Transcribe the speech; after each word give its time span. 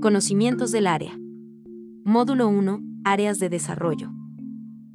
Conocimientos 0.00 0.72
del 0.72 0.86
área. 0.86 1.12
Módulo 2.04 2.48
1. 2.48 2.80
Áreas 3.04 3.38
de 3.38 3.50
desarrollo. 3.50 4.10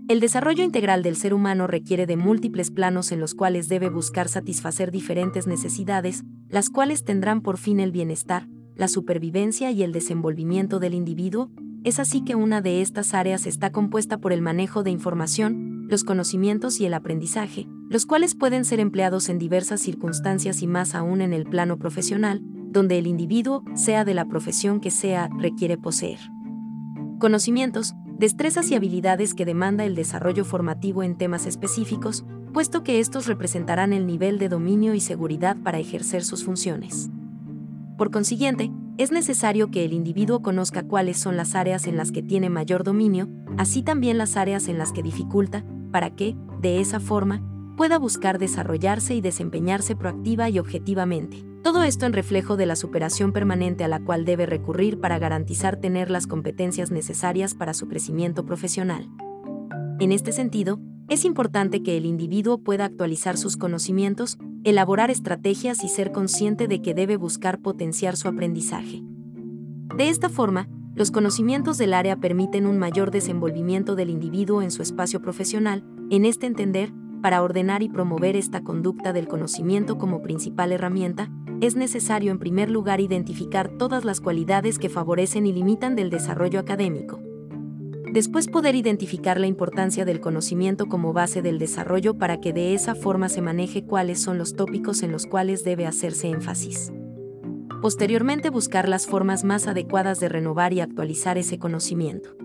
El 0.08 0.20
desarrollo 0.20 0.64
integral 0.64 1.04
del 1.04 1.16
ser 1.16 1.36
humano 1.36 1.68
requiere 1.68 2.08
de 2.08 2.18
múltiples 2.18 2.72
planos 2.72 3.12
en 3.12 3.20
los 3.20 3.36
cuales 3.36 3.70
debe 3.70 3.90
buscar 3.90 4.30
satisfacer 4.30 4.90
diferentes 4.90 5.46
necesidades, 5.46 6.24
las 6.50 6.72
cuales 6.72 7.04
tendrán 7.04 7.42
por 7.42 7.60
fin 7.60 7.80
el 7.80 7.92
bienestar, 7.92 8.48
la 8.76 8.88
supervivencia 8.88 9.70
y 9.70 9.84
el 9.84 9.92
desenvolvimiento 9.92 10.80
del 10.80 10.96
individuo. 10.96 11.52
Es 11.84 12.00
así 12.00 12.24
que 12.24 12.34
una 12.34 12.62
de 12.62 12.82
estas 12.82 13.14
áreas 13.14 13.46
está 13.46 13.72
compuesta 13.72 14.18
por 14.18 14.34
el 14.34 14.42
manejo 14.42 14.82
de 14.82 14.90
información, 14.90 15.86
los 15.88 16.04
conocimientos 16.04 16.80
y 16.80 16.88
el 16.88 16.96
aprendizaje, 16.96 17.68
los 17.92 18.08
cuales 18.08 18.34
pueden 18.34 18.66
ser 18.66 18.80
empleados 18.80 19.30
en 19.30 19.38
diversas 19.38 19.82
circunstancias 19.82 20.64
y 20.64 20.68
más 20.68 20.96
aún 20.96 21.22
en 21.22 21.32
el 21.32 21.46
plano 21.46 21.78
profesional, 21.78 22.42
donde 22.76 23.00
el 23.00 23.08
individuo, 23.08 23.64
sea 23.74 24.04
de 24.04 24.14
la 24.14 24.26
profesión 24.26 24.82
que 24.82 24.92
sea, 24.92 25.30
requiere 25.40 25.78
poseer. 25.78 26.20
Conocimientos, 27.20 27.96
destrezas 28.20 28.70
y 28.70 28.76
habilidades 28.76 29.34
que 29.34 29.46
demanda 29.46 29.86
el 29.86 29.96
desarrollo 29.96 30.44
formativo 30.44 31.02
en 31.02 31.18
temas 31.18 31.46
específicos, 31.46 32.26
puesto 32.52 32.84
que 32.84 33.00
estos 33.00 33.28
representarán 33.28 33.94
el 33.94 34.06
nivel 34.06 34.40
de 34.40 34.50
dominio 34.50 34.94
y 34.94 35.00
seguridad 35.00 35.56
para 35.64 35.80
ejercer 35.80 36.26
sus 36.26 36.44
funciones. 36.44 37.10
Por 37.98 38.12
consiguiente, 38.12 38.72
es 38.98 39.14
necesario 39.14 39.72
que 39.72 39.86
el 39.86 39.94
individuo 39.94 40.42
conozca 40.42 40.84
cuáles 40.84 41.18
son 41.18 41.38
las 41.38 41.56
áreas 41.56 41.88
en 41.88 41.96
las 41.96 42.12
que 42.12 42.24
tiene 42.24 42.50
mayor 42.50 42.84
dominio, 42.84 43.30
así 43.58 43.84
también 43.84 44.18
las 44.18 44.36
áreas 44.36 44.68
en 44.68 44.78
las 44.78 44.92
que 44.92 45.02
dificulta, 45.02 45.64
para 45.92 46.10
que, 46.10 46.36
de 46.62 46.82
esa 46.82 47.00
forma, 47.00 47.42
pueda 47.78 47.98
buscar 47.98 48.38
desarrollarse 48.38 49.16
y 49.16 49.22
desempeñarse 49.22 49.96
proactiva 49.96 50.50
y 50.50 50.60
objetivamente. 50.60 51.55
Todo 51.66 51.82
esto 51.82 52.06
en 52.06 52.14
reflejo 52.14 52.58
de 52.58 52.68
la 52.68 52.76
superación 52.76 53.32
permanente 53.32 53.84
a 53.84 53.88
la 53.88 54.00
cual 54.00 54.24
debe 54.24 54.46
recurrir 54.46 55.00
para 55.00 55.18
garantizar 55.18 55.78
tener 55.78 56.12
las 56.12 56.28
competencias 56.28 56.92
necesarias 56.92 57.56
para 57.56 57.74
su 57.74 57.88
crecimiento 57.88 58.46
profesional. 58.46 59.10
En 60.00 60.12
este 60.12 60.32
sentido, 60.32 60.80
es 61.10 61.26
importante 61.26 61.82
que 61.82 61.98
el 61.98 62.06
individuo 62.06 62.60
pueda 62.60 62.86
actualizar 62.86 63.36
sus 63.36 63.58
conocimientos, 63.58 64.38
elaborar 64.64 65.10
estrategias 65.10 65.84
y 65.84 65.90
ser 65.90 66.12
consciente 66.12 66.68
de 66.68 66.84
que 66.84 66.94
debe 66.94 67.18
buscar 67.18 67.58
potenciar 67.58 68.16
su 68.16 68.28
aprendizaje. 68.28 69.02
De 69.98 70.10
esta 70.10 70.30
forma, 70.30 70.70
los 70.94 71.10
conocimientos 71.10 71.80
del 71.80 71.96
área 71.96 72.18
permiten 72.18 72.68
un 72.68 72.78
mayor 72.78 73.10
desenvolvimiento 73.10 73.96
del 73.96 74.12
individuo 74.12 74.62
en 74.62 74.70
su 74.70 74.84
espacio 74.84 75.20
profesional, 75.20 75.84
en 76.12 76.26
este 76.26 76.46
entender, 76.46 76.94
para 77.24 77.42
ordenar 77.42 77.82
y 77.82 77.90
promover 77.90 78.36
esta 78.36 78.62
conducta 78.62 79.14
del 79.14 79.28
conocimiento 79.28 79.98
como 79.98 80.22
principal 80.22 80.72
herramienta, 80.72 81.32
es 81.62 81.76
necesario 81.76 82.32
en 82.32 82.40
primer 82.40 82.70
lugar 82.70 83.00
identificar 83.00 83.70
todas 83.70 84.06
las 84.06 84.22
cualidades 84.22 84.78
que 84.78 84.90
favorecen 84.90 85.46
y 85.46 85.54
limitan 85.54 85.96
del 85.96 86.10
desarrollo 86.10 86.60
académico. 86.60 87.20
Después 88.12 88.48
poder 88.48 88.76
identificar 88.76 89.40
la 89.40 89.48
importancia 89.48 90.06
del 90.06 90.22
conocimiento 90.22 90.86
como 90.86 91.12
base 91.12 91.42
del 91.42 91.60
desarrollo 91.60 92.18
para 92.18 92.40
que 92.40 92.54
de 92.54 92.74
esa 92.74 92.96
forma 92.96 93.30
se 93.30 93.42
maneje 93.42 93.84
cuáles 93.84 94.22
son 94.22 94.38
los 94.38 94.56
tópicos 94.56 95.04
en 95.04 95.12
los 95.12 95.26
cuales 95.26 95.64
debe 95.64 95.86
hacerse 95.86 96.30
énfasis. 96.30 96.94
Posteriormente 97.82 98.50
buscar 98.50 98.88
las 98.88 99.06
formas 99.06 99.44
más 99.44 99.68
adecuadas 99.68 100.20
de 100.20 100.30
renovar 100.30 100.74
y 100.74 100.80
actualizar 100.80 101.38
ese 101.38 101.60
conocimiento. 101.60 102.36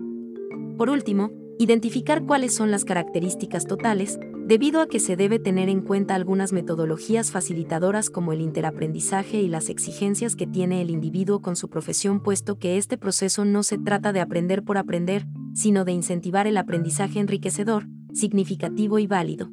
Por 0.77 0.89
último, 0.89 1.31
identificar 1.57 2.25
cuáles 2.25 2.53
son 2.53 2.69
las 2.69 2.85
características 2.85 3.65
totales, 3.65 4.19
debido 4.51 4.81
a 4.81 4.87
que 4.87 4.99
se 4.99 5.15
debe 5.15 5.39
tener 5.39 5.69
en 5.69 5.79
cuenta 5.79 6.13
algunas 6.13 6.51
metodologías 6.51 7.31
facilitadoras 7.31 8.09
como 8.09 8.33
el 8.33 8.41
interaprendizaje 8.41 9.41
y 9.41 9.47
las 9.47 9.69
exigencias 9.69 10.35
que 10.35 10.45
tiene 10.45 10.81
el 10.81 10.89
individuo 10.89 11.41
con 11.41 11.55
su 11.55 11.69
profesión, 11.69 12.21
puesto 12.21 12.59
que 12.59 12.75
este 12.75 12.97
proceso 12.97 13.45
no 13.45 13.63
se 13.63 13.77
trata 13.77 14.11
de 14.11 14.19
aprender 14.19 14.63
por 14.63 14.77
aprender, 14.77 15.25
sino 15.53 15.85
de 15.85 15.93
incentivar 15.93 16.47
el 16.47 16.57
aprendizaje 16.57 17.21
enriquecedor, 17.21 17.87
significativo 18.11 18.99
y 18.99 19.07
válido. 19.07 19.49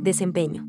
Desempeño. 0.00 0.68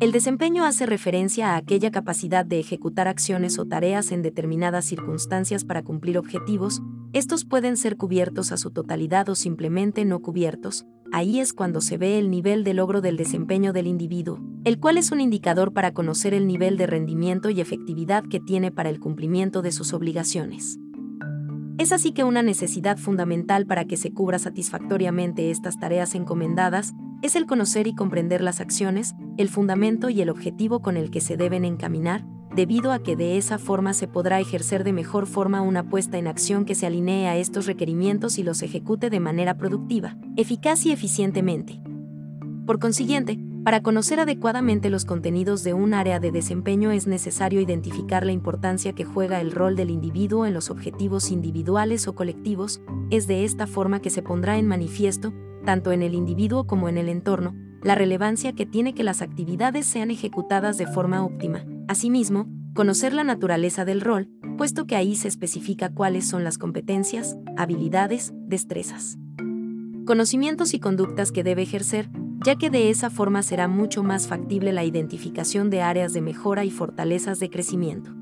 El 0.00 0.10
desempeño 0.10 0.64
hace 0.64 0.84
referencia 0.84 1.54
a 1.54 1.58
aquella 1.58 1.92
capacidad 1.92 2.44
de 2.44 2.58
ejecutar 2.58 3.06
acciones 3.06 3.56
o 3.60 3.66
tareas 3.66 4.10
en 4.10 4.22
determinadas 4.22 4.84
circunstancias 4.84 5.64
para 5.64 5.84
cumplir 5.84 6.18
objetivos, 6.18 6.82
estos 7.12 7.44
pueden 7.44 7.76
ser 7.76 7.96
cubiertos 7.96 8.50
a 8.50 8.56
su 8.56 8.72
totalidad 8.72 9.28
o 9.28 9.36
simplemente 9.36 10.04
no 10.04 10.20
cubiertos, 10.22 10.86
ahí 11.12 11.40
es 11.40 11.52
cuando 11.52 11.80
se 11.80 11.98
ve 11.98 12.18
el 12.18 12.30
nivel 12.30 12.64
de 12.64 12.74
logro 12.74 13.00
del 13.00 13.16
desempeño 13.16 13.72
del 13.72 13.86
individuo, 13.86 14.40
el 14.64 14.78
cual 14.78 14.98
es 14.98 15.12
un 15.12 15.20
indicador 15.20 15.72
para 15.72 15.92
conocer 15.92 16.34
el 16.34 16.46
nivel 16.46 16.76
de 16.76 16.86
rendimiento 16.86 17.50
y 17.50 17.60
efectividad 17.60 18.24
que 18.24 18.40
tiene 18.40 18.70
para 18.70 18.90
el 18.90 19.00
cumplimiento 19.00 19.62
de 19.62 19.72
sus 19.72 19.92
obligaciones. 19.92 20.78
Es 21.78 21.92
así 21.92 22.12
que 22.12 22.24
una 22.24 22.42
necesidad 22.42 22.98
fundamental 22.98 23.64
para 23.64 23.84
que 23.84 23.96
se 23.96 24.12
cubra 24.12 24.38
satisfactoriamente 24.38 25.50
estas 25.50 25.78
tareas 25.78 26.14
encomendadas 26.16 26.92
es 27.22 27.36
el 27.36 27.46
conocer 27.46 27.86
y 27.86 27.94
comprender 27.94 28.40
las 28.40 28.60
acciones, 28.60 29.14
el 29.36 29.48
fundamento 29.48 30.10
y 30.10 30.20
el 30.20 30.28
objetivo 30.28 30.80
con 30.80 30.96
el 30.96 31.10
que 31.10 31.20
se 31.20 31.36
deben 31.36 31.64
encaminar, 31.64 32.24
debido 32.54 32.92
a 32.92 32.98
que 33.00 33.16
de 33.16 33.36
esa 33.36 33.58
forma 33.58 33.94
se 33.94 34.08
podrá 34.08 34.40
ejercer 34.40 34.84
de 34.84 34.92
mejor 34.92 35.26
forma 35.26 35.60
una 35.60 35.88
puesta 35.88 36.18
en 36.18 36.26
acción 36.26 36.64
que 36.64 36.74
se 36.74 36.86
alinee 36.86 37.28
a 37.28 37.36
estos 37.36 37.66
requerimientos 37.66 38.38
y 38.38 38.42
los 38.42 38.62
ejecute 38.62 39.10
de 39.10 39.20
manera 39.20 39.56
productiva, 39.56 40.16
eficaz 40.36 40.86
y 40.86 40.92
eficientemente. 40.92 41.80
Por 42.66 42.78
consiguiente, 42.78 43.38
para 43.64 43.82
conocer 43.82 44.18
adecuadamente 44.18 44.88
los 44.88 45.04
contenidos 45.04 45.62
de 45.62 45.74
un 45.74 45.92
área 45.92 46.20
de 46.20 46.30
desempeño 46.30 46.90
es 46.90 47.06
necesario 47.06 47.60
identificar 47.60 48.24
la 48.24 48.32
importancia 48.32 48.94
que 48.94 49.04
juega 49.04 49.40
el 49.40 49.52
rol 49.52 49.76
del 49.76 49.90
individuo 49.90 50.46
en 50.46 50.54
los 50.54 50.70
objetivos 50.70 51.30
individuales 51.30 52.08
o 52.08 52.14
colectivos, 52.14 52.80
es 53.10 53.26
de 53.26 53.44
esta 53.44 53.66
forma 53.66 54.00
que 54.00 54.10
se 54.10 54.22
pondrá 54.22 54.56
en 54.56 54.66
manifiesto, 54.66 55.34
tanto 55.66 55.92
en 55.92 56.02
el 56.02 56.14
individuo 56.14 56.66
como 56.66 56.88
en 56.88 56.96
el 56.96 57.08
entorno, 57.08 57.54
la 57.82 57.94
relevancia 57.94 58.54
que 58.54 58.64
tiene 58.64 58.94
que 58.94 59.04
las 59.04 59.22
actividades 59.22 59.86
sean 59.86 60.10
ejecutadas 60.10 60.78
de 60.78 60.86
forma 60.86 61.24
óptima. 61.24 61.64
Asimismo, 61.88 62.46
conocer 62.74 63.14
la 63.14 63.24
naturaleza 63.24 63.86
del 63.86 64.02
rol, 64.02 64.28
puesto 64.58 64.86
que 64.86 64.94
ahí 64.94 65.16
se 65.16 65.26
especifica 65.26 65.88
cuáles 65.88 66.28
son 66.28 66.44
las 66.44 66.58
competencias, 66.58 67.38
habilidades, 67.56 68.34
destrezas, 68.46 69.16
conocimientos 70.04 70.74
y 70.74 70.80
conductas 70.80 71.32
que 71.32 71.42
debe 71.42 71.62
ejercer, 71.62 72.10
ya 72.44 72.56
que 72.56 72.68
de 72.68 72.90
esa 72.90 73.08
forma 73.08 73.42
será 73.42 73.68
mucho 73.68 74.02
más 74.02 74.28
factible 74.28 74.74
la 74.74 74.84
identificación 74.84 75.70
de 75.70 75.80
áreas 75.80 76.12
de 76.12 76.20
mejora 76.20 76.66
y 76.66 76.70
fortalezas 76.70 77.40
de 77.40 77.48
crecimiento. 77.48 78.14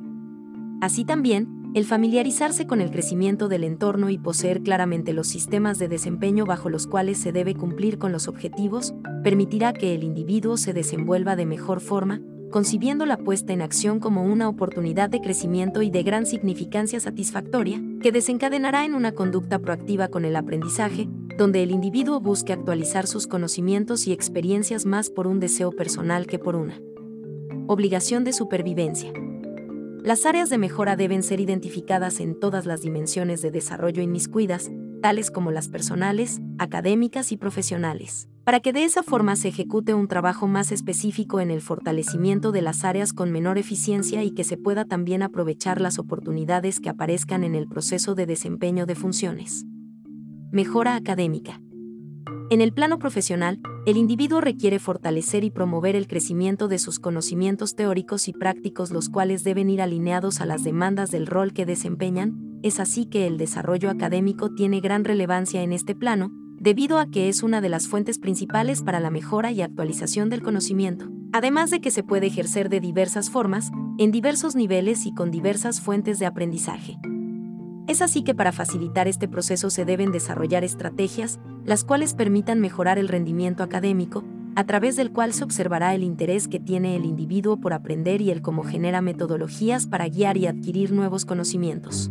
Así 0.81 1.05
también, 1.05 1.73
el 1.75 1.85
familiarizarse 1.85 2.69
con 2.69 2.81
el 2.81 2.93
crecimiento 2.93 3.49
del 3.49 3.65
entorno 3.65 4.11
y 4.11 4.19
poseer 4.19 4.63
claramente 4.63 5.13
los 5.13 5.27
sistemas 5.27 5.81
de 5.81 5.89
desempeño 5.89 6.47
bajo 6.47 6.71
los 6.71 6.87
cuales 6.87 7.19
se 7.19 7.33
debe 7.33 7.57
cumplir 7.57 7.99
con 7.99 8.13
los 8.13 8.29
objetivos, 8.29 8.95
permitirá 9.25 9.73
que 9.73 9.93
el 9.93 10.05
individuo 10.05 10.57
se 10.57 10.73
desenvuelva 10.73 11.35
de 11.35 11.47
mejor 11.47 11.81
forma, 11.81 12.21
concibiendo 12.51 13.07
la 13.07 13.17
puesta 13.17 13.53
en 13.53 13.63
acción 13.63 14.01
como 14.01 14.25
una 14.25 14.49
oportunidad 14.49 15.11
de 15.11 15.21
crecimiento 15.21 15.83
y 15.83 15.91
de 15.91 16.03
gran 16.03 16.27
significancia 16.27 17.01
satisfactoria, 17.01 17.81
que 18.01 18.13
desencadenará 18.13 18.85
en 18.85 18.95
una 18.95 19.13
conducta 19.13 19.59
proactiva 19.59 20.09
con 20.09 20.25
el 20.25 20.37
aprendizaje, 20.37 21.09
donde 21.37 21.63
el 21.63 21.71
individuo 21.71 22.21
busque 22.21 22.53
actualizar 22.53 23.07
sus 23.07 23.27
conocimientos 23.27 24.07
y 24.07 24.13
experiencias 24.13 24.87
más 24.87 25.11
por 25.11 25.27
un 25.27 25.41
deseo 25.41 25.73
personal 25.73 26.27
que 26.27 26.39
por 26.39 26.57
una 26.57 26.81
obligación 27.67 28.25
de 28.25 28.33
supervivencia. 28.33 29.13
Las 30.03 30.25
áreas 30.25 30.51
de 30.51 30.59
mejora 30.59 30.95
deben 30.95 31.25
ser 31.25 31.41
identificadas 31.41 32.21
en 32.21 32.39
todas 32.39 32.65
las 32.65 32.81
dimensiones 32.81 33.43
de 33.43 33.51
desarrollo 33.51 34.03
inmiscuidas, 34.03 34.71
tales 35.03 35.33
como 35.33 35.51
las 35.51 35.69
personales, 35.69 36.41
académicas 36.59 37.33
y 37.33 37.37
profesionales, 37.37 38.29
para 38.47 38.61
que 38.61 38.73
de 38.73 38.85
esa 38.85 39.03
forma 39.03 39.35
se 39.35 39.49
ejecute 39.49 39.93
un 39.93 40.07
trabajo 40.07 40.47
más 40.47 40.71
específico 40.71 41.41
en 41.41 41.51
el 41.51 41.61
fortalecimiento 41.61 42.53
de 42.53 42.63
las 42.63 42.85
áreas 42.85 43.13
con 43.13 43.33
menor 43.33 43.59
eficiencia 43.59 44.23
y 44.23 44.31
que 44.31 44.45
se 44.45 44.57
pueda 44.57 44.85
también 44.85 45.25
aprovechar 45.25 45.81
las 45.81 45.99
oportunidades 45.99 46.79
que 46.79 46.89
aparezcan 46.89 47.43
en 47.43 47.57
el 47.57 47.67
proceso 47.67 48.15
de 48.15 48.25
desempeño 48.25 48.87
de 48.87 48.95
funciones. 48.95 49.67
Mejora 50.53 50.95
académica. 50.95 51.61
En 52.49 52.61
el 52.61 52.73
plano 52.73 53.01
profesional, 53.01 53.59
el 53.85 53.97
individuo 53.97 54.41
requiere 54.41 54.79
fortalecer 54.79 55.43
y 55.43 55.51
promover 55.51 55.97
el 55.97 56.07
crecimiento 56.07 56.69
de 56.69 56.79
sus 56.79 57.01
conocimientos 57.01 57.75
teóricos 57.75 58.29
y 58.29 58.33
prácticos 58.33 58.93
los 58.93 59.09
cuales 59.09 59.43
deben 59.43 59.71
ir 59.71 59.83
alineados 59.83 60.41
a 60.41 60.47
las 60.47 60.63
demandas 60.63 61.11
del 61.11 61.27
rol 61.27 61.53
que 61.53 61.67
desempeñan, 61.67 62.61
es 62.63 62.79
así 62.79 63.07
que 63.07 63.27
el 63.27 63.39
desarrollo 63.39 63.91
académico 63.91 64.55
tiene 64.55 64.79
gran 64.79 65.05
relevancia 65.05 65.63
en 65.65 65.73
este 65.73 65.97
plano, 65.97 66.31
debido 66.67 66.99
a 66.99 67.07
que 67.07 67.29
es 67.29 67.45
una 67.45 67.61
de 67.61 67.69
las 67.69 67.87
fuentes 67.87 68.19
principales 68.19 68.83
para 68.83 68.99
la 68.99 69.09
mejora 69.09 69.53
y 69.53 69.63
actualización 69.63 70.31
del 70.31 70.43
conocimiento, 70.43 71.07
además 71.33 71.71
de 71.71 71.81
que 71.81 71.93
se 71.93 72.03
puede 72.03 72.27
ejercer 72.27 72.71
de 72.71 72.81
diversas 72.81 73.31
formas, 73.31 73.71
en 73.99 74.11
diversos 74.11 74.57
niveles 74.57 75.07
y 75.07 75.15
con 75.15 75.31
diversas 75.31 75.81
fuentes 75.81 76.19
de 76.19 76.27
aprendizaje. 76.27 76.99
Es 77.87 78.03
así 78.03 78.25
que 78.25 78.35
para 78.35 78.51
facilitar 78.51 79.07
este 79.07 79.29
proceso 79.29 79.71
se 79.71 79.85
deben 79.85 80.11
desarrollar 80.11 80.65
estrategias, 80.65 81.39
las 81.65 81.85
cuales 81.85 82.15
permitan 82.15 82.61
mejorar 82.61 82.99
el 82.99 83.07
rendimiento 83.07 83.63
académico, 83.63 84.25
a 84.57 84.65
través 84.65 84.97
del 84.97 85.13
cual 85.13 85.35
se 85.35 85.45
observará 85.45 85.95
el 85.95 86.03
interés 86.03 86.49
que 86.49 86.59
tiene 86.59 86.97
el 86.97 87.05
individuo 87.05 87.59
por 87.61 87.75
aprender 87.75 88.21
y 88.21 88.33
el 88.33 88.43
cómo 88.43 88.65
genera 88.65 89.03
metodologías 89.03 89.87
para 89.87 90.09
guiar 90.09 90.37
y 90.37 90.49
adquirir 90.49 90.91
nuevos 90.91 91.27
conocimientos. 91.27 92.11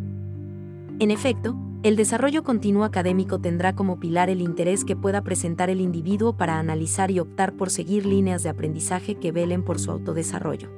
En 0.99 1.11
efecto, 1.11 1.57
el 1.85 1.95
desarrollo 1.95 2.43
continuo 2.43 2.83
académico 2.83 3.37
tendrá 3.37 3.75
como 3.75 3.99
pilar 3.99 4.31
el 4.31 4.41
interés 4.41 4.83
que 4.83 4.95
pueda 4.95 5.21
presentar 5.21 5.69
el 5.69 5.79
individuo 5.79 6.35
para 6.35 6.57
analizar 6.57 7.11
y 7.11 7.19
optar 7.19 7.53
por 7.53 7.69
seguir 7.69 8.07
líneas 8.07 8.41
de 8.41 8.49
aprendizaje 8.49 9.19
que 9.19 9.31
velen 9.31 9.63
por 9.63 9.77
su 9.77 9.91
autodesarrollo. 9.91 10.71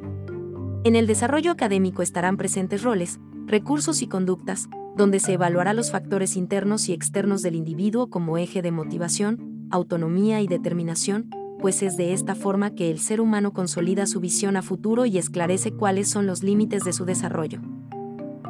En 0.83 0.97
el 0.97 1.07
desarrollo 1.07 1.51
académico 1.51 2.01
estarán 2.01 2.35
presentes 2.35 2.83
roles, 2.83 3.21
recursos 3.45 4.01
y 4.01 4.07
conductas, 4.07 4.67
donde 4.97 5.21
se 5.21 5.31
evaluará 5.31 5.71
los 5.71 5.91
factores 5.91 6.35
internos 6.35 6.89
y 6.89 6.93
externos 6.93 7.41
del 7.41 7.55
individuo 7.55 8.09
como 8.09 8.37
eje 8.37 8.61
de 8.61 8.71
motivación, 8.71 9.69
autonomía 9.71 10.41
y 10.41 10.47
determinación, 10.47 11.29
pues 11.61 11.83
es 11.83 11.95
de 11.95 12.11
esta 12.11 12.35
forma 12.35 12.75
que 12.75 12.91
el 12.91 12.99
ser 12.99 13.21
humano 13.21 13.53
consolida 13.53 14.07
su 14.07 14.19
visión 14.19 14.57
a 14.57 14.61
futuro 14.61 15.05
y 15.05 15.17
esclarece 15.17 15.71
cuáles 15.71 16.09
son 16.09 16.27
los 16.27 16.43
límites 16.43 16.83
de 16.83 16.91
su 16.91 17.05
desarrollo. 17.05 17.61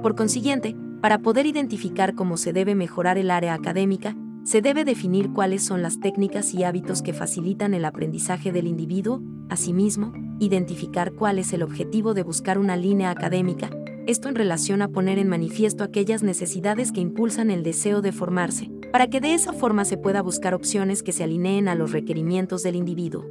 Por 0.02 0.16
consiguiente, 0.16 0.76
para 1.02 1.20
poder 1.20 1.46
identificar 1.46 2.16
cómo 2.16 2.38
se 2.38 2.54
debe 2.54 2.76
mejorar 2.76 3.18
el 3.18 3.32
área 3.32 3.54
académica, 3.54 4.16
se 4.44 4.62
debe 4.62 4.86
definir 4.86 5.34
cuáles 5.34 5.64
son 5.64 5.82
las 5.82 6.00
técnicas 6.00 6.54
y 6.54 6.64
hábitos 6.64 7.02
que 7.02 7.14
facilitan 7.14 7.74
el 7.74 7.84
aprendizaje 7.86 8.52
del 8.52 8.66
individuo, 8.66 9.22
asimismo, 9.50 10.14
identificar 10.40 11.12
cuál 11.14 11.40
es 11.40 11.52
el 11.54 11.64
objetivo 11.64 12.14
de 12.14 12.24
buscar 12.24 12.58
una 12.58 12.78
línea 12.78 13.12
académica, 13.12 13.70
esto 14.08 14.30
en 14.30 14.36
relación 14.36 14.82
a 14.82 14.88
poner 14.88 15.20
en 15.20 15.28
manifiesto 15.28 15.84
aquellas 15.84 16.24
necesidades 16.24 16.94
que 16.94 17.02
impulsan 17.02 17.52
el 17.52 17.62
deseo 17.62 18.02
de 18.02 18.14
formarse, 18.14 18.72
para 18.94 19.08
que 19.08 19.20
de 19.20 19.34
esa 19.34 19.52
forma 19.52 19.84
se 19.84 19.98
pueda 19.98 20.22
buscar 20.22 20.54
opciones 20.54 21.04
que 21.04 21.12
se 21.12 21.26
alineen 21.26 21.68
a 21.68 21.76
los 21.76 21.92
requerimientos 21.92 22.64
del 22.64 22.78
individuo. 22.78 23.26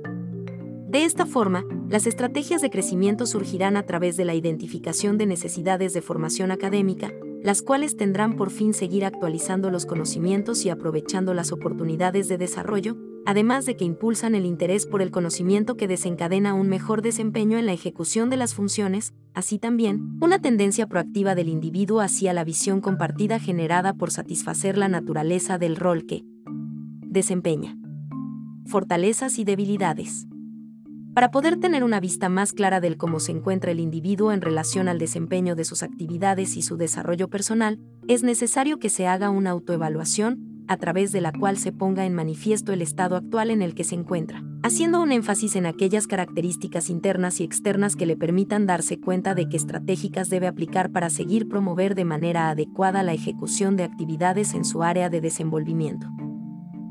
De 0.87 1.05
esta 1.05 1.25
forma, 1.25 1.65
las 1.89 2.07
estrategias 2.07 2.61
de 2.61 2.69
crecimiento 2.69 3.25
surgirán 3.25 3.79
a 3.79 3.85
través 3.85 4.19
de 4.19 4.27
la 4.27 4.35
identificación 4.35 5.17
de 5.17 5.25
necesidades 5.25 5.95
de 5.95 6.03
formación 6.03 6.51
académica, 6.51 7.11
las 7.47 7.63
cuales 7.63 7.97
tendrán 7.97 8.35
por 8.35 8.51
fin 8.51 8.75
seguir 8.75 9.05
actualizando 9.05 9.71
los 9.71 9.87
conocimientos 9.87 10.65
y 10.65 10.71
aprovechando 10.71 11.33
las 11.33 11.53
oportunidades 11.53 12.27
de 12.27 12.39
desarrollo, 12.39 12.97
además 13.25 13.67
de 13.67 13.77
que 13.77 13.85
impulsan 13.85 14.35
el 14.35 14.45
interés 14.45 14.85
por 14.85 15.01
el 15.01 15.13
conocimiento 15.13 15.77
que 15.77 15.87
desencadena 15.87 16.55
un 16.55 16.69
mejor 16.69 17.03
desempeño 17.03 17.57
en 17.57 17.67
la 17.67 17.73
ejecución 17.73 18.31
de 18.31 18.37
las 18.37 18.53
funciones, 18.53 19.15
así 19.33 19.61
también, 19.61 20.19
una 20.21 20.41
tendencia 20.41 20.89
proactiva 20.89 21.37
del 21.37 21.49
individuo 21.49 22.01
hacia 22.01 22.33
la 22.33 22.43
visión 22.43 22.81
compartida 22.81 23.39
generada 23.39 23.95
por 23.95 24.11
satisfacer 24.11 24.77
la 24.77 24.89
naturaleza 24.89 25.57
del 25.57 25.77
rol 25.77 26.05
que 26.05 26.25
desempeña. 27.03 27.79
Fortalezas 28.67 29.39
y 29.39 29.45
debilidades. 29.45 30.27
Para 31.17 31.31
poder 31.31 31.57
tener 31.57 31.83
una 31.83 31.99
vista 31.99 32.29
más 32.29 32.53
clara 32.53 32.79
del 32.79 32.99
cómo 32.99 33.21
se 33.21 33.33
encuentra 33.33 33.71
el 33.71 33.81
individuo 33.81 34.33
en 34.33 34.43
relación 34.43 34.87
al 34.87 34.99
desempeño 34.99 35.55
de 35.55 35.65
sus 35.65 35.83
actividades 35.83 36.59
y 36.59 36.61
su 36.61 36.77
desarrollo 36.77 37.31
personal, 37.31 37.81
es 38.07 38.23
necesario 38.23 38.79
que 38.79 38.91
se 38.91 39.07
haga 39.07 39.31
una 39.31 39.49
autoevaluación, 39.49 40.67
a 40.69 40.77
través 40.77 41.13
de 41.13 41.23
la 41.23 41.33
cual 41.33 41.57
se 41.57 41.73
ponga 41.73 42.05
en 42.05 42.13
manifiesto 42.13 42.75
el 42.75 42.83
estado 42.83 43.17
actual 43.17 43.51
en 43.51 43.63
el 43.63 43.75
que 43.75 43.85
se 43.85 43.95
encuentra, 43.95 44.45
haciendo 44.63 45.01
un 45.01 45.11
énfasis 45.11 45.57
en 45.57 45.65
aquellas 45.65 46.07
características 46.07 46.91
internas 46.91 47.41
y 47.41 47.45
externas 47.45 47.97
que 47.97 48.05
le 48.05 48.19
permitan 48.19 48.67
darse 48.67 49.01
cuenta 49.01 49.35
de 49.35 49.49
qué 49.49 49.57
estratégicas 49.57 50.29
debe 50.29 50.49
aplicar 50.49 50.93
para 50.93 51.09
seguir 51.09 51.49
promover 51.49 51.95
de 51.95 52.05
manera 52.05 52.51
adecuada 52.51 53.03
la 53.03 53.15
ejecución 53.15 53.77
de 53.77 53.85
actividades 53.85 54.53
en 54.53 54.67
su 54.67 54.83
área 54.83 55.09
de 55.09 55.23
desenvolvimiento 55.23 56.09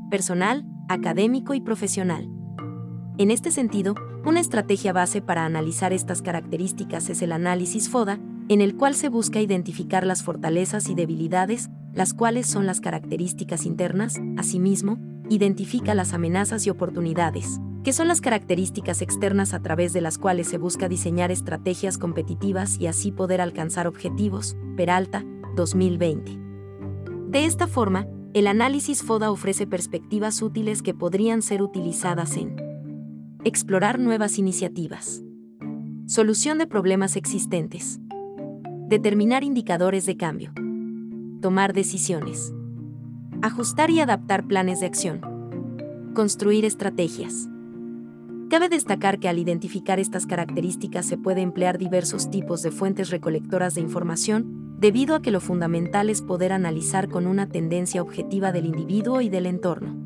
personal, 0.10 0.66
académico 0.88 1.54
y 1.54 1.62
profesional. 1.62 2.35
En 3.18 3.32
este 3.32 3.50
sentido, 3.50 3.96
una 4.26 4.42
estrategia 4.42 4.92
base 4.92 5.22
para 5.22 5.46
analizar 5.46 5.94
estas 5.94 6.22
características 6.22 7.10
es 7.10 7.22
el 7.22 7.32
análisis 7.32 7.90
FODA, 7.90 8.20
en 8.50 8.60
el 8.60 8.76
cual 8.76 8.94
se 8.94 9.08
busca 9.08 9.40
identificar 9.40 10.06
las 10.06 10.22
fortalezas 10.22 10.90
y 10.90 10.96
debilidades, 10.96 11.70
las 11.94 12.14
cuales 12.14 12.46
son 12.46 12.66
las 12.66 12.82
características 12.82 13.66
internas, 13.66 14.20
asimismo, 14.38 15.00
identifica 15.30 15.96
las 15.96 16.14
amenazas 16.14 16.68
y 16.68 16.70
oportunidades, 16.70 17.62
que 17.86 17.94
son 17.94 18.10
las 18.10 18.20
características 18.20 19.02
externas 19.02 19.54
a 19.54 19.62
través 19.62 19.94
de 19.94 20.02
las 20.02 20.18
cuales 20.18 20.50
se 20.50 20.58
busca 20.58 20.90
diseñar 20.90 21.32
estrategias 21.32 21.98
competitivas 21.98 22.78
y 22.82 22.88
así 22.88 23.14
poder 23.14 23.40
alcanzar 23.40 23.88
objetivos, 23.88 24.58
Peralta, 24.76 25.24
2020. 25.56 26.38
De 27.30 27.46
esta 27.46 27.68
forma, 27.68 28.08
el 28.34 28.48
análisis 28.48 29.04
FODA 29.04 29.32
ofrece 29.32 29.68
perspectivas 29.68 30.42
útiles 30.42 30.82
que 30.82 30.94
podrían 30.94 31.42
ser 31.42 31.62
utilizadas 31.62 32.36
en 32.36 32.65
Explorar 33.48 34.00
nuevas 34.00 34.40
iniciativas. 34.40 35.22
Solución 36.08 36.58
de 36.58 36.66
problemas 36.66 37.16
existentes. 37.16 38.00
Determinar 38.90 39.44
indicadores 39.44 40.08
de 40.08 40.18
cambio. 40.18 40.52
Tomar 41.44 41.74
decisiones. 41.74 42.52
Ajustar 43.44 43.92
y 43.92 44.00
adaptar 44.00 44.48
planes 44.48 44.80
de 44.80 44.88
acción. 44.88 45.22
Construir 46.16 46.66
estrategias. 46.66 47.48
Cabe 48.50 48.68
destacar 48.68 49.20
que 49.20 49.30
al 49.30 49.38
identificar 49.38 50.00
estas 50.00 50.26
características 50.26 51.06
se 51.06 51.20
puede 51.20 51.42
emplear 51.42 51.78
diversos 51.78 52.32
tipos 52.32 52.64
de 52.64 52.72
fuentes 52.72 53.12
recolectoras 53.12 53.76
de 53.76 53.82
información, 53.82 54.76
debido 54.80 55.14
a 55.14 55.22
que 55.22 55.30
lo 55.30 55.40
fundamental 55.40 56.10
es 56.10 56.24
poder 56.24 56.52
analizar 56.52 57.10
con 57.10 57.28
una 57.28 57.48
tendencia 57.48 58.02
objetiva 58.02 58.52
del 58.52 58.66
individuo 58.66 59.22
y 59.22 59.30
del 59.30 59.46
entorno. 59.46 60.05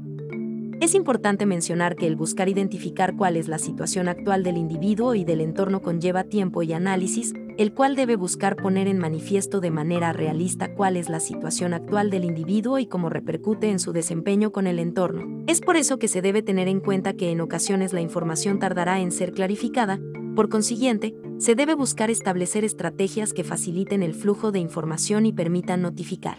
Es 0.81 0.95
importante 0.95 1.45
mencionar 1.45 1.97
que 1.97 2.07
el 2.07 2.15
buscar 2.15 2.47
identificar 2.47 3.17
cuál 3.17 3.35
es 3.35 3.49
la 3.49 3.59
situación 3.59 4.07
actual 4.07 4.43
del 4.43 4.55
individuo 4.55 5.13
y 5.13 5.25
del 5.25 5.41
entorno 5.41 5.81
conlleva 5.81 6.23
tiempo 6.23 6.63
y 6.63 6.71
análisis, 6.71 7.33
el 7.57 7.73
cual 7.73 7.97
debe 7.97 8.15
buscar 8.15 8.55
poner 8.55 8.87
en 8.87 8.97
manifiesto 8.97 9.59
de 9.59 9.71
manera 9.71 10.13
realista 10.13 10.73
cuál 10.73 10.95
es 10.95 11.09
la 11.09 11.19
situación 11.19 11.73
actual 11.73 12.09
del 12.09 12.23
individuo 12.23 12.79
y 12.79 12.87
cómo 12.87 13.09
repercute 13.09 13.69
en 13.69 13.79
su 13.79 13.91
desempeño 13.91 14.53
con 14.53 14.67
el 14.67 14.79
entorno. 14.79 15.43
Es 15.47 15.59
por 15.59 15.75
eso 15.75 15.99
que 15.99 16.07
se 16.07 16.21
debe 16.21 16.43
tener 16.43 16.69
en 16.69 16.79
cuenta 16.79 17.11
que 17.11 17.29
en 17.29 17.41
ocasiones 17.41 17.91
la 17.91 17.99
información 17.99 18.57
tardará 18.57 19.01
en 19.01 19.11
ser 19.11 19.33
clarificada, 19.33 19.99
por 20.33 20.47
consiguiente, 20.47 21.13
se 21.39 21.55
debe 21.55 21.75
buscar 21.75 22.09
establecer 22.09 22.63
estrategias 22.63 23.33
que 23.33 23.43
faciliten 23.43 24.01
el 24.01 24.13
flujo 24.13 24.53
de 24.53 24.59
información 24.59 25.25
y 25.25 25.33
permitan 25.33 25.81
notificar 25.81 26.37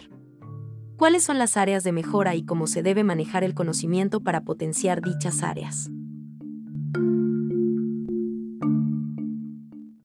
cuáles 1.01 1.23
son 1.23 1.39
las 1.39 1.57
áreas 1.57 1.83
de 1.83 1.91
mejora 1.93 2.35
y 2.35 2.43
cómo 2.43 2.67
se 2.67 2.83
debe 2.83 3.03
manejar 3.03 3.43
el 3.43 3.55
conocimiento 3.55 4.19
para 4.21 4.41
potenciar 4.41 5.01
dichas 5.01 5.41
áreas. 5.41 5.89